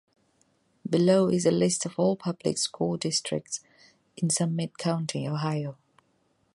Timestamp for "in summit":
4.17-4.79